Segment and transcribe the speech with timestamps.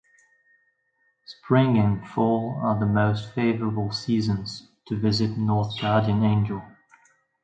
[1.27, 6.63] Spring and fall are the most favorable seasons to visit North Guardian Angel.